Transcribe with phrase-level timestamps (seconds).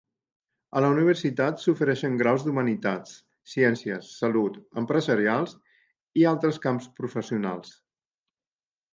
[0.77, 3.11] A la universitat s'ofereixen graus d'humanitats,
[3.51, 5.53] ciències, salut, empresarials
[6.23, 7.75] i altres camps professionals.